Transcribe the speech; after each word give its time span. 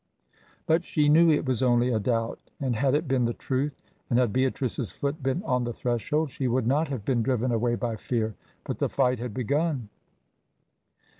But 0.65 0.83
she 0.83 1.09
knew 1.09 1.29
it 1.29 1.45
was 1.45 1.61
only 1.61 1.91
a 1.91 1.99
doubt, 1.99 2.39
and 2.59 2.75
had 2.75 2.95
it 2.95 3.07
been 3.07 3.25
the 3.25 3.35
truth, 3.35 3.83
and 4.09 4.17
had 4.17 4.33
Beatrice's 4.33 4.89
foot 4.89 5.21
been 5.21 5.43
on 5.43 5.63
the 5.63 5.73
threshold, 5.73 6.31
she 6.31 6.47
would 6.47 6.65
not 6.65 6.87
have 6.87 7.05
been 7.05 7.21
driven 7.21 7.51
away 7.51 7.75
by 7.75 7.95
fear. 7.97 8.33
But 8.63 8.79
the 8.79 8.89
fight 8.89 9.19
had 9.19 9.31
begun. 9.35 9.89